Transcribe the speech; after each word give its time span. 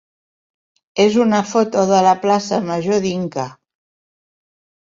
és 1.03 1.17
una 1.25 1.41
foto 1.51 1.83
de 1.93 2.01
la 2.07 2.13
plaça 2.25 2.61
major 2.71 2.99
d'Inca. 3.05 3.47